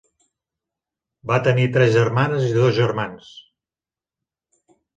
Va 1.31 1.37
tenir 1.49 1.67
tres 1.75 1.93
germanes 1.97 2.47
i 2.49 2.57
dos 2.57 2.75
germans. 2.81 3.31